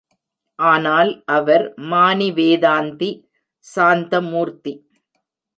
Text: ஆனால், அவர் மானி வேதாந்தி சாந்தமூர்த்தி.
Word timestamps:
ஆனால், 0.59 1.11
அவர் 1.27 1.65
மானி 1.91 2.29
வேதாந்தி 2.31 3.11
சாந்தமூர்த்தி. 3.65 4.73